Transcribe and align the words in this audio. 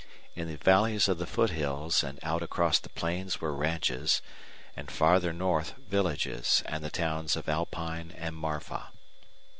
In 0.33 0.47
the 0.47 0.57
valleys 0.57 1.07
of 1.07 1.19
the 1.19 1.27
foothills 1.27 2.03
and 2.03 2.17
out 2.23 2.41
across 2.41 2.79
the 2.79 2.89
plains 2.89 3.39
were 3.39 3.53
ranches, 3.53 4.23
and 4.75 4.89
farther 4.89 5.31
north 5.31 5.75
villages, 5.77 6.63
and 6.65 6.83
the 6.83 6.89
towns 6.89 7.35
of 7.35 7.47
Alpine 7.47 8.09
and 8.17 8.35
Marfa. 8.35 8.89